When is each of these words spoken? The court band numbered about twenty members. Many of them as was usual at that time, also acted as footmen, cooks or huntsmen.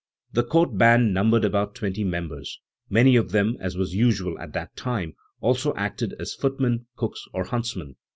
The 0.33 0.41
court 0.43 0.79
band 0.79 1.13
numbered 1.13 1.45
about 1.45 1.75
twenty 1.75 2.03
members. 2.03 2.59
Many 2.89 3.15
of 3.15 3.29
them 3.29 3.55
as 3.59 3.77
was 3.77 3.93
usual 3.93 4.35
at 4.39 4.51
that 4.53 4.75
time, 4.75 5.13
also 5.41 5.75
acted 5.75 6.13
as 6.19 6.33
footmen, 6.33 6.87
cooks 6.95 7.23
or 7.35 7.43
huntsmen. 7.43 7.97